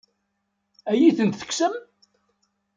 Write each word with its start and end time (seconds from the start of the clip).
Ad 0.91 0.95
iyi-tent-tekksem? 0.97 1.73